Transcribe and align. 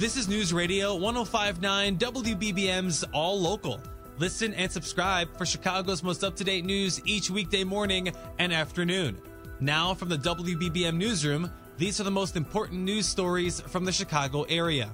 This 0.00 0.16
is 0.16 0.28
News 0.28 0.50
Radio 0.54 0.94
1059 0.94 1.98
WBBM's 1.98 3.04
All 3.12 3.38
Local. 3.38 3.82
Listen 4.16 4.54
and 4.54 4.72
subscribe 4.72 5.36
for 5.36 5.44
Chicago's 5.44 6.02
most 6.02 6.24
up 6.24 6.34
to 6.36 6.42
date 6.42 6.64
news 6.64 7.02
each 7.04 7.28
weekday 7.28 7.64
morning 7.64 8.10
and 8.38 8.50
afternoon. 8.50 9.20
Now, 9.60 9.92
from 9.92 10.08
the 10.08 10.16
WBBM 10.16 10.96
Newsroom, 10.96 11.52
these 11.76 12.00
are 12.00 12.04
the 12.04 12.10
most 12.10 12.34
important 12.34 12.80
news 12.80 13.06
stories 13.06 13.60
from 13.60 13.84
the 13.84 13.92
Chicago 13.92 14.44
area. 14.44 14.88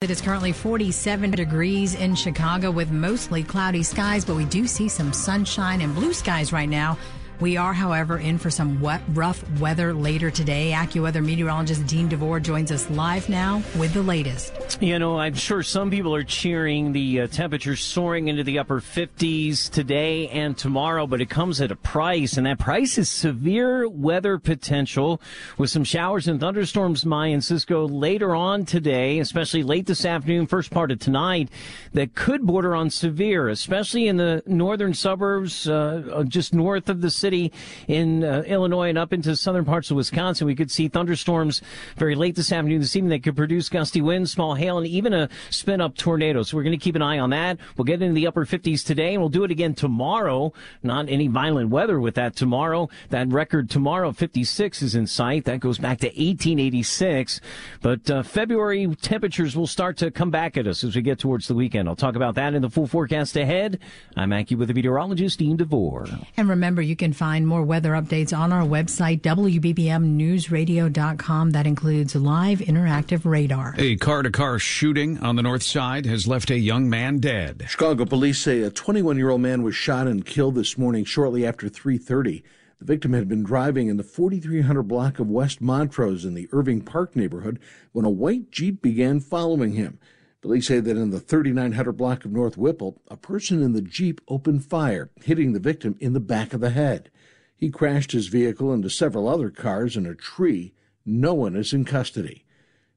It 0.00 0.08
is 0.08 0.22
currently 0.22 0.52
47 0.52 1.32
degrees 1.32 1.94
in 1.94 2.14
Chicago 2.14 2.70
with 2.70 2.90
mostly 2.90 3.42
cloudy 3.42 3.82
skies, 3.82 4.24
but 4.24 4.36
we 4.36 4.46
do 4.46 4.66
see 4.66 4.88
some 4.88 5.12
sunshine 5.12 5.82
and 5.82 5.94
blue 5.94 6.14
skies 6.14 6.50
right 6.50 6.70
now. 6.70 6.96
We 7.40 7.56
are, 7.56 7.72
however, 7.72 8.18
in 8.18 8.38
for 8.38 8.50
some 8.50 8.80
wet, 8.80 9.02
rough 9.08 9.44
weather 9.58 9.92
later 9.92 10.30
today. 10.30 10.72
AccuWeather 10.74 11.24
meteorologist 11.24 11.86
Dean 11.86 12.08
DeVore 12.08 12.40
joins 12.40 12.70
us 12.70 12.88
live 12.90 13.28
now 13.28 13.62
with 13.76 13.92
the 13.92 14.02
latest. 14.02 14.52
You 14.80 14.98
know, 14.98 15.18
I'm 15.18 15.34
sure 15.34 15.62
some 15.62 15.88
people 15.88 16.14
are 16.16 16.24
cheering 16.24 16.92
the 16.92 17.20
uh, 17.20 17.26
temperatures 17.28 17.80
soaring 17.80 18.26
into 18.26 18.42
the 18.42 18.58
upper 18.58 18.80
50s 18.80 19.70
today 19.70 20.28
and 20.28 20.58
tomorrow, 20.58 21.06
but 21.06 21.20
it 21.20 21.30
comes 21.30 21.60
at 21.60 21.70
a 21.70 21.76
price, 21.76 22.36
and 22.36 22.44
that 22.46 22.58
price 22.58 22.98
is 22.98 23.08
severe 23.08 23.88
weather 23.88 24.36
potential 24.36 25.20
with 25.56 25.70
some 25.70 25.84
showers 25.84 26.26
and 26.26 26.40
thunderstorms, 26.40 27.06
Maya 27.06 27.30
and 27.30 27.44
Cisco, 27.44 27.86
later 27.86 28.34
on 28.34 28.64
today, 28.64 29.20
especially 29.20 29.62
late 29.62 29.86
this 29.86 30.04
afternoon, 30.04 30.48
first 30.48 30.72
part 30.72 30.90
of 30.90 30.98
tonight, 30.98 31.50
that 31.92 32.16
could 32.16 32.44
border 32.44 32.74
on 32.74 32.90
severe, 32.90 33.48
especially 33.48 34.08
in 34.08 34.16
the 34.16 34.42
northern 34.44 34.92
suburbs, 34.92 35.68
uh, 35.68 36.24
just 36.26 36.52
north 36.52 36.88
of 36.88 37.00
the 37.00 37.10
city 37.10 37.52
in 37.86 38.24
uh, 38.24 38.42
Illinois 38.44 38.88
and 38.88 38.98
up 38.98 39.12
into 39.12 39.36
southern 39.36 39.64
parts 39.64 39.92
of 39.92 39.96
Wisconsin. 39.96 40.48
We 40.48 40.56
could 40.56 40.70
see 40.72 40.88
thunderstorms 40.88 41.62
very 41.96 42.16
late 42.16 42.34
this 42.34 42.50
afternoon, 42.50 42.80
this 42.80 42.96
evening 42.96 43.10
that 43.10 43.22
could 43.22 43.36
produce 43.36 43.68
gusty 43.68 44.02
winds, 44.02 44.32
small 44.32 44.56
hail, 44.64 44.78
and 44.78 44.86
even 44.86 45.12
a 45.12 45.28
spin 45.50 45.80
up 45.80 45.96
tornado. 45.96 46.42
So 46.42 46.56
we're 46.56 46.62
going 46.62 46.78
to 46.78 46.82
keep 46.82 46.96
an 46.96 47.02
eye 47.02 47.18
on 47.18 47.30
that. 47.30 47.58
We'll 47.76 47.84
get 47.84 48.02
into 48.02 48.14
the 48.14 48.26
upper 48.26 48.44
50s 48.44 48.84
today 48.84 49.14
and 49.14 49.20
we'll 49.20 49.28
do 49.28 49.44
it 49.44 49.50
again 49.50 49.74
tomorrow. 49.74 50.52
Not 50.82 51.08
any 51.08 51.28
violent 51.28 51.70
weather 51.70 52.00
with 52.00 52.14
that 52.14 52.36
tomorrow. 52.36 52.88
That 53.10 53.28
record 53.28 53.70
tomorrow, 53.70 54.12
56 54.12 54.82
is 54.82 54.94
in 54.94 55.06
sight. 55.06 55.44
That 55.44 55.60
goes 55.60 55.78
back 55.78 55.98
to 56.00 56.06
1886. 56.06 57.40
But 57.82 58.10
uh, 58.10 58.22
February 58.22 58.94
temperatures 59.00 59.56
will 59.56 59.66
start 59.66 59.96
to 59.98 60.10
come 60.10 60.30
back 60.30 60.56
at 60.56 60.66
us 60.66 60.82
as 60.84 60.96
we 60.96 61.02
get 61.02 61.18
towards 61.18 61.48
the 61.48 61.54
weekend. 61.54 61.88
I'll 61.88 61.96
talk 61.96 62.16
about 62.16 62.34
that 62.36 62.54
in 62.54 62.62
the 62.62 62.70
full 62.70 62.86
forecast 62.86 63.36
ahead. 63.36 63.78
I'm 64.16 64.30
AccuWeather 64.30 64.74
meteorologist, 64.74 65.38
Dean 65.38 65.56
DeVore. 65.56 66.06
And 66.36 66.48
remember, 66.48 66.82
you 66.82 66.96
can 66.96 67.12
find 67.12 67.46
more 67.46 67.62
weather 67.62 67.92
updates 67.92 68.36
on 68.36 68.52
our 68.52 68.62
website, 68.62 69.20
WBBMNewsRadio.com. 69.22 71.50
That 71.50 71.66
includes 71.66 72.14
live 72.14 72.60
interactive 72.60 73.24
radar. 73.24 73.74
A 73.78 73.96
car 73.96 74.22
to 74.22 74.30
car 74.30 74.43
shooting 74.58 75.18
on 75.20 75.36
the 75.36 75.42
north 75.42 75.62
side 75.62 76.04
has 76.04 76.28
left 76.28 76.50
a 76.50 76.58
young 76.58 76.88
man 76.88 77.18
dead. 77.18 77.64
Chicago 77.66 78.04
police 78.04 78.38
say 78.38 78.60
a 78.60 78.70
21 78.70 79.16
year 79.16 79.30
old 79.30 79.40
man 79.40 79.62
was 79.62 79.74
shot 79.74 80.06
and 80.06 80.26
killed 80.26 80.54
this 80.54 80.76
morning 80.76 81.02
shortly 81.02 81.46
after 81.46 81.68
3:30. 81.68 82.42
The 82.78 82.84
victim 82.84 83.14
had 83.14 83.26
been 83.26 83.42
driving 83.42 83.88
in 83.88 83.96
the 83.96 84.02
4300 84.02 84.82
block 84.82 85.18
of 85.18 85.30
West 85.30 85.62
Montrose 85.62 86.26
in 86.26 86.34
the 86.34 86.46
Irving 86.52 86.82
Park 86.82 87.16
neighborhood 87.16 87.58
when 87.92 88.04
a 88.04 88.10
white 88.10 88.50
Jeep 88.50 88.82
began 88.82 89.18
following 89.18 89.72
him. 89.72 89.98
Police 90.42 90.66
say 90.66 90.78
that 90.78 90.96
in 90.98 91.08
the 91.08 91.20
3900 91.20 91.92
block 91.92 92.26
of 92.26 92.30
North 92.30 92.58
Whipple, 92.58 93.00
a 93.08 93.16
person 93.16 93.62
in 93.62 93.72
the 93.72 93.80
Jeep 93.80 94.20
opened 94.28 94.66
fire, 94.66 95.08
hitting 95.22 95.54
the 95.54 95.58
victim 95.58 95.96
in 96.00 96.12
the 96.12 96.20
back 96.20 96.52
of 96.52 96.60
the 96.60 96.68
head. 96.68 97.10
He 97.56 97.70
crashed 97.70 98.12
his 98.12 98.26
vehicle 98.26 98.74
into 98.74 98.90
several 98.90 99.26
other 99.26 99.48
cars 99.48 99.96
and 99.96 100.06
a 100.06 100.14
tree. 100.14 100.74
No 101.06 101.32
one 101.32 101.56
is 101.56 101.72
in 101.72 101.86
custody. 101.86 102.44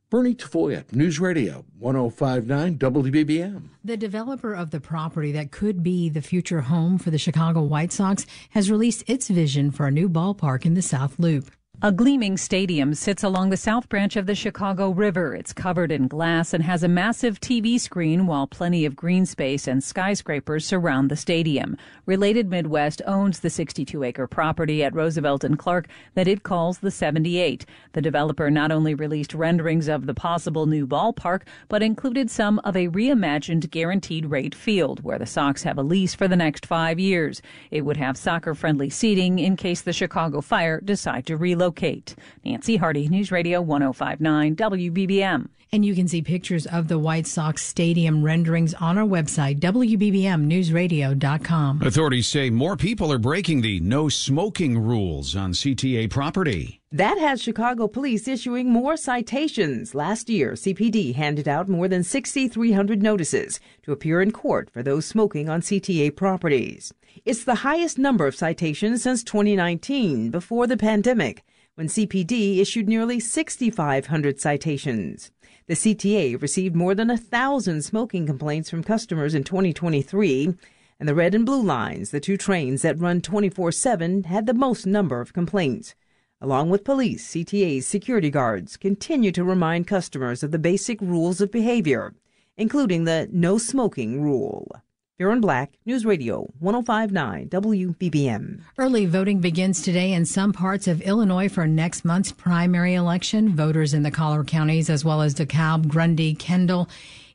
Bernie 0.10 0.36
Tafoya, 0.36 0.90
News 0.94 1.20
Radio 1.20 1.66
1059 1.80 2.78
WBBM. 2.78 3.64
The 3.84 3.98
developer 3.98 4.54
of 4.54 4.72
the 4.72 4.80
property 4.80 5.34
that 5.34 5.52
could 5.52 5.84
be 5.84 6.08
the 6.08 6.22
future 6.22 6.62
home 6.62 6.98
for 6.98 7.12
the 7.12 7.18
Chicago 7.18 7.62
White 7.62 7.92
Sox 7.92 8.26
has 8.52 8.72
released 8.72 9.04
its 9.08 9.28
vision 9.28 9.70
for 9.70 9.86
a 9.86 9.92
new 9.92 10.08
ballpark 10.08 10.66
in 10.66 10.76
the 10.76 10.82
South 10.82 11.20
Loop. 11.20 11.52
A 11.84 11.92
gleaming 11.92 12.38
stadium 12.38 12.96
sits 12.96 13.24
along 13.24 13.52
the 13.52 13.56
south 13.56 13.88
branch 13.88 14.16
of 14.16 14.26
the 14.26 14.34
Chicago 14.34 14.90
River. 14.90 15.36
It's 15.36 15.54
covered 15.54 15.92
in 15.92 16.08
glass 16.08 16.52
and 16.52 16.64
has 16.64 16.82
a 16.82 16.88
massive 16.88 17.40
TV 17.40 17.80
screen 17.80 18.26
while 18.26 18.48
plenty 18.48 18.84
of 18.84 18.96
green 18.96 19.28
space 19.28 19.68
and 19.68 19.84
skyscrapers 19.84 20.66
surround 20.66 21.12
the 21.12 21.16
stadium. 21.16 21.78
Related 22.08 22.50
Midwest 22.50 23.04
owns 23.06 23.42
the 23.42 23.52
62 23.52 24.02
acre 24.02 24.26
property 24.26 24.84
at 24.84 24.96
Roosevelt 24.96 25.44
and 25.44 25.60
Clark 25.60 25.88
that 26.16 26.28
it 26.28 26.42
calls 26.42 26.80
the 26.80 26.90
78. 26.90 27.64
The 27.94 28.02
developer 28.02 28.50
not 28.50 28.72
only 28.72 28.96
released 28.96 29.36
renderings 29.36 29.88
of 29.88 30.08
the 30.08 30.16
possible 30.16 30.66
new 30.66 30.88
ballpark, 30.88 31.44
but 31.70 31.84
included 31.84 32.32
some 32.32 32.58
of 32.64 32.76
a 32.76 32.88
reimagined 32.88 33.70
guaranteed 33.70 34.26
rate 34.26 34.56
field 34.56 35.04
where 35.04 35.20
the 35.20 35.28
Sox 35.28 35.62
have 35.62 35.78
a 35.78 35.84
lease 35.84 36.16
for 36.16 36.28
the 36.28 36.36
next 36.36 36.66
five 36.66 37.00
years. 37.00 37.40
It 37.70 37.82
would 37.82 37.98
have 37.98 38.18
soccer 38.18 38.56
friendly 38.56 38.90
seating 38.90 39.38
in 39.38 39.56
case 39.56 39.82
the 39.82 39.94
Chicago 39.94 40.42
Fire 40.42 40.82
decide 40.82 41.28
to 41.28 41.38
relocate 41.38 41.67
locate. 41.68 42.16
Nancy 42.46 42.78
Hardy, 42.78 43.10
News 43.10 43.30
Radio 43.30 43.62
1059 43.62 44.56
WBBM. 44.56 45.50
And 45.74 45.84
you 45.84 45.94
can 45.94 46.08
see 46.08 46.22
pictures 46.22 46.66
of 46.66 46.88
the 46.88 46.98
White 46.98 47.28
Sox 47.28 47.62
Stadium 47.62 48.24
renderings 48.24 48.74
on 48.76 48.98
our 48.98 49.06
website, 49.06 49.60
WBBMNewsRadio.com. 49.60 51.82
Authorities 51.82 52.28
say 52.28 52.50
more 52.50 52.78
people 52.78 53.12
are 53.12 53.18
breaking 53.18 53.60
the 53.60 53.82
no 53.82 54.08
smoking 54.08 54.80
rules 54.80 55.36
on 55.36 55.52
CTA 55.52 56.10
property. 56.10 56.80
That 56.94 57.18
has 57.18 57.42
Chicago 57.42 57.90
police 57.90 58.30
issuing 58.30 58.72
more 58.72 58.96
citations. 58.96 59.94
Last 59.94 60.30
year, 60.30 60.54
CPD 60.54 61.16
handed 61.16 61.50
out 61.50 61.68
more 61.68 61.90
than 61.90 62.02
6,300 62.02 63.04
notices 63.04 63.60
to 63.84 63.92
appear 63.92 64.22
in 64.22 64.32
court 64.32 64.70
for 64.70 64.82
those 64.82 65.06
smoking 65.06 65.50
on 65.50 65.60
CTA 65.60 66.16
properties. 66.16 66.94
It's 67.26 67.44
the 67.44 67.56
highest 67.56 67.98
number 67.98 68.26
of 68.26 68.36
citations 68.36 69.04
since 69.04 69.22
2019, 69.22 70.32
before 70.32 70.66
the 70.66 70.78
pandemic, 70.78 71.44
when 71.78 71.88
CPD 71.88 72.58
issued 72.58 72.90
nearly 72.90 73.20
6,500 73.20 74.40
citations. 74.40 75.30
The 75.68 75.76
CTA 75.76 76.42
received 76.42 76.76
more 76.76 76.96
than 76.96 77.12
a 77.12 77.18
thousand 77.18 77.84
smoking 77.84 78.26
complaints 78.26 78.68
from 78.68 78.84
customers 78.84 79.36
in 79.36 79.44
2023, 79.44 80.56
and 81.00 81.08
the 81.08 81.14
red 81.14 81.36
and 81.36 81.46
blue 81.46 81.62
lines, 81.62 82.10
the 82.10 82.20
two 82.20 82.36
trains 82.36 82.82
that 82.82 82.98
run 82.98 83.22
24 83.22 83.72
7, 83.72 84.24
had 84.24 84.48
the 84.48 84.56
most 84.56 84.88
number 84.88 85.22
of 85.22 85.34
complaints. 85.34 85.94
Along 86.42 86.72
with 86.72 86.84
police, 86.84 87.28
CTA's 87.28 87.86
security 87.86 88.32
guards 88.32 88.76
continue 88.76 89.32
to 89.34 89.44
remind 89.44 89.86
customers 89.86 90.42
of 90.42 90.50
the 90.50 90.58
basic 90.58 91.00
rules 91.00 91.42
of 91.42 91.52
behavior, 91.52 92.16
including 92.58 93.04
the 93.04 93.30
no 93.32 93.60
smoking 93.60 94.20
rule. 94.20 94.82
Baron 95.20 95.42
Black, 95.42 95.72
News 95.84 96.06
Radio 96.06 96.54
1059 96.60 97.50
WBBM. 97.50 98.62
Early 98.78 99.08
voting 99.08 99.40
begins 99.40 99.82
today 99.82 100.14
in 100.14 100.28
some 100.28 100.54
parts 100.54 100.88
of 100.88 101.02
Illinois 101.02 101.50
for 101.50 101.66
next 101.66 102.06
month's 102.06 102.32
primary 102.32 102.94
election. 102.94 103.56
Voters 103.56 103.96
in 103.96 104.04
the 104.04 104.12
collar 104.12 104.44
counties, 104.44 104.92
as 104.92 105.04
well 105.04 105.24
as 105.24 105.34
DeKalb, 105.34 105.88
Grundy, 105.88 106.36
Kendall, 106.36 106.88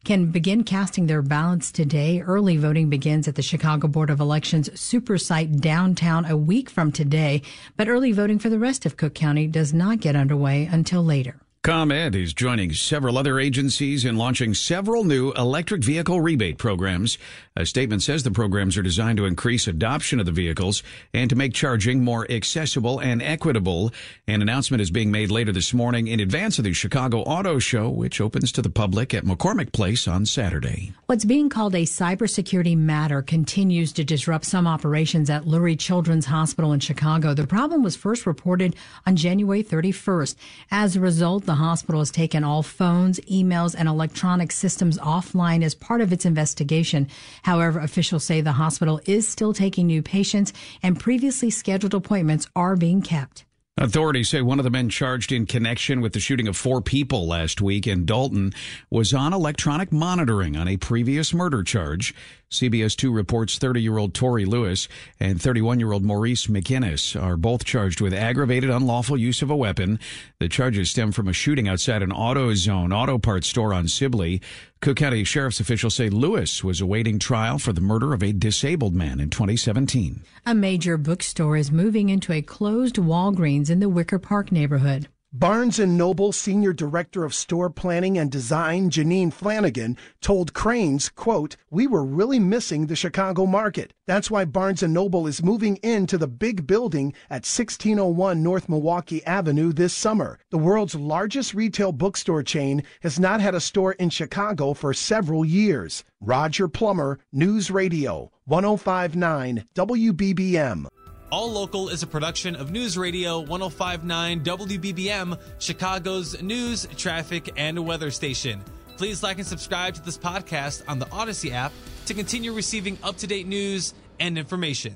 can 0.04 0.26
begin 0.26 0.62
casting 0.62 1.09
their 1.09 1.22
ballots 1.22 1.72
today. 1.72 2.20
Early 2.20 2.56
voting 2.56 2.88
begins 2.88 3.26
at 3.26 3.34
the 3.34 3.43
Chicago 3.43 3.88
Board 3.88 4.10
of 4.10 4.20
Elections 4.20 4.70
super 4.81 5.19
site 5.19 5.60
downtown 5.60 6.25
a 6.25 6.37
week 6.37 6.70
from 6.70 6.93
today, 6.93 7.43
but 7.76 7.88
early 7.88 8.12
voting 8.12 8.38
for 8.38 8.49
the 8.49 8.60
rest 8.60 8.87
of 8.87 8.97
Cook 8.97 9.14
County 9.14 9.49
does 9.49 9.75
not 9.75 9.99
get 9.99 10.14
underway 10.14 10.66
until 10.70 11.03
later. 11.03 11.41
ComEd 11.64 12.16
is 12.16 12.34
joining 12.34 12.72
several 12.72 13.16
other 13.16 13.38
agencies 13.38 14.04
in 14.04 14.16
launching 14.16 14.52
several 14.52 15.04
new 15.04 15.30
electric 15.34 15.84
vehicle 15.84 16.20
rebate 16.20 16.58
programs. 16.58 17.18
A 17.54 17.64
statement 17.64 18.02
says 18.02 18.24
the 18.24 18.32
programs 18.32 18.76
are 18.76 18.82
designed 18.82 19.18
to 19.18 19.26
increase 19.26 19.68
adoption 19.68 20.18
of 20.18 20.26
the 20.26 20.32
vehicles 20.32 20.82
and 21.14 21.30
to 21.30 21.36
make 21.36 21.54
charging 21.54 22.02
more 22.02 22.28
accessible 22.28 22.98
and 22.98 23.22
equitable. 23.22 23.92
An 24.26 24.42
announcement 24.42 24.80
is 24.80 24.90
being 24.90 25.12
made 25.12 25.30
later 25.30 25.52
this 25.52 25.72
morning 25.72 26.08
in 26.08 26.18
advance 26.18 26.58
of 26.58 26.64
the 26.64 26.72
Chicago 26.72 27.20
Auto 27.20 27.60
Show, 27.60 27.88
which 27.90 28.20
opens 28.20 28.50
to 28.50 28.62
the 28.62 28.69
public 28.69 29.14
at 29.14 29.25
McCormick 29.25 29.70
Place 29.70 30.08
on 30.08 30.26
Saturday. 30.26 30.92
What's 31.06 31.25
being 31.25 31.48
called 31.48 31.76
a 31.76 31.82
cybersecurity 31.82 32.76
matter 32.76 33.22
continues 33.22 33.92
to 33.92 34.02
disrupt 34.02 34.46
some 34.46 34.66
operations 34.66 35.31
at 35.31 35.44
Lurie 35.44 35.78
Children's 35.78 36.26
Hospital 36.26 36.72
in 36.72 36.81
Chicago. 36.81 37.34
The 37.34 37.46
problem 37.46 37.84
was 37.84 37.94
first 37.94 38.26
reported 38.26 38.75
on 39.06 39.14
January 39.14 39.62
31st. 39.62 40.34
As 40.72 40.96
a 40.96 41.00
result, 41.00 41.44
the 41.52 41.56
hospital 41.56 42.00
has 42.00 42.10
taken 42.10 42.44
all 42.44 42.62
phones, 42.62 43.20
emails, 43.31 43.75
and 43.76 43.87
electronic 43.87 44.50
systems 44.50 44.96
offline 44.96 45.62
as 45.62 45.75
part 45.75 46.00
of 46.00 46.10
its 46.10 46.25
investigation. 46.25 47.06
However, 47.43 47.78
officials 47.78 48.25
say 48.25 48.40
the 48.40 48.52
hospital 48.52 49.02
is 49.04 49.28
still 49.28 49.52
taking 49.52 49.87
new 49.87 50.00
patients 50.00 50.54
and 50.82 50.99
previously 50.99 51.50
scheduled 51.50 51.93
appointments 51.93 52.46
are 52.56 52.75
being 52.75 53.02
kept. 53.02 53.44
Authorities 53.78 54.28
say 54.28 54.42
one 54.42 54.60
of 54.60 54.64
the 54.64 54.70
men 54.70 54.90
charged 54.90 55.32
in 55.32 55.46
connection 55.46 56.02
with 56.02 56.12
the 56.12 56.20
shooting 56.20 56.46
of 56.46 56.58
four 56.58 56.82
people 56.82 57.26
last 57.26 57.62
week 57.62 57.86
in 57.86 58.04
Dolton 58.04 58.52
was 58.90 59.14
on 59.14 59.32
electronic 59.32 59.90
monitoring 59.90 60.58
on 60.58 60.69
a 60.69 60.76
previous 60.76 61.32
murder 61.32 61.62
charge. 61.62 62.14
CBS 62.50 62.94
2 62.94 63.10
reports 63.10 63.56
30 63.56 63.80
year 63.80 63.96
old 63.96 64.12
Tori 64.12 64.44
Lewis 64.44 64.88
and 65.19 65.40
31 65.40 65.80
year 65.80 65.92
old 65.92 66.04
Maurice 66.04 66.48
McInnes 66.48 67.20
are 67.20 67.38
both 67.38 67.64
charged 67.64 68.02
with 68.02 68.12
aggravated 68.12 68.69
unlawful 68.69 69.16
use 69.16 69.40
of 69.40 69.48
a 69.48 69.56
weapon. 69.56 69.98
The 70.38 70.50
charges 70.50 70.90
stem 70.90 71.10
from 71.10 71.26
a 71.26 71.32
shooting 71.32 71.66
outside 71.66 72.02
an 72.02 72.10
AutoZone 72.10 72.94
auto 72.94 73.16
parts 73.16 73.48
store 73.48 73.72
on 73.72 73.88
Sibley. 73.88 74.42
Cook 74.82 74.96
County 74.96 75.23
Sheriff's 75.23 75.61
officials 75.61 75.94
say 75.94 76.11
Lewis 76.11 76.64
was 76.64 76.81
awaiting 76.81 77.20
trial 77.20 77.61
for 77.61 77.73
the 77.73 77.81
murder 77.81 78.12
of 78.12 78.20
a 78.20 78.32
disabled 78.32 78.96
man 78.96 79.20
in 79.20 79.31
2017. 79.31 80.25
A 80.44 80.56
major 80.56 80.96
bookstore 80.96 81.56
is 81.56 81.70
moving 81.70 82.08
into 82.08 82.32
a 82.32 82.43
closed 82.43 82.96
Walgreens 82.96 83.70
in 83.70 83.79
the 83.79 83.88
Wicker 83.88 84.19
Park 84.19 84.50
neighborhood. 84.50 85.06
Barnes 85.34 85.79
& 85.79 85.87
Noble 85.87 86.31
Senior 86.31 86.75
Director 86.75 87.25
of 87.25 87.32
Store 87.32 87.70
Planning 87.70 88.19
and 88.19 88.31
Design 88.31 88.90
Janine 88.90 89.32
Flanagan 89.32 89.96
told 90.20 90.52
Crain's, 90.52 91.08
quote, 91.08 91.56
"We 91.70 91.87
were 91.87 92.05
really 92.05 92.38
missing 92.38 92.84
the 92.84 92.96
Chicago 92.96 93.46
market. 93.46 93.94
That's 94.06 94.31
why 94.31 94.44
Barnes 94.44 94.82
& 94.82 94.87
Noble 94.87 95.26
is 95.26 95.43
moving 95.43 95.76
into 95.76 96.19
the 96.19 96.29
big 96.29 96.67
building 96.67 97.14
at 97.31 97.46
1601 97.46 98.43
North 98.43 98.69
Milwaukee 98.69 99.25
Avenue 99.25 99.73
this 99.73 99.94
summer. 99.94 100.38
The 100.50 100.58
world's 100.58 100.96
largest 100.96 101.55
retail 101.55 101.93
bookstore 101.93 102.43
chain 102.43 102.82
has 103.00 103.19
not 103.19 103.40
had 103.40 103.55
a 103.55 103.61
store 103.61 103.93
in 103.93 104.11
Chicago 104.11 104.75
for 104.75 104.93
several 104.93 105.46
years." 105.46 106.05
Roger 106.20 106.69
Plummer, 106.69 107.19
News 107.32 107.70
Radio, 107.70 108.31
1059 108.44 109.64
WBBM. 109.75 110.88
All 111.32 111.50
Local 111.50 111.88
is 111.88 112.02
a 112.02 112.06
production 112.06 112.55
of 112.56 112.73
News 112.73 112.99
Radio 112.99 113.40
1059 113.40 114.44
WBBM, 114.44 115.40
Chicago's 115.58 116.43
news, 116.43 116.87
traffic, 116.99 117.55
and 117.56 117.87
weather 117.87 118.11
station. 118.11 118.62
Please 118.99 119.23
like 119.23 119.38
and 119.38 119.46
subscribe 119.46 119.94
to 119.94 120.05
this 120.05 120.19
podcast 120.19 120.82
on 120.88 120.99
the 120.99 121.11
Odyssey 121.11 121.50
app 121.50 121.73
to 122.05 122.12
continue 122.12 122.52
receiving 122.52 122.99
up 123.02 123.17
to 123.17 123.26
date 123.26 123.46
news 123.46 123.94
and 124.20 124.37
information. 124.37 124.94